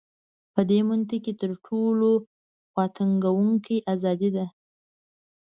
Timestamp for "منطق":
0.89-1.19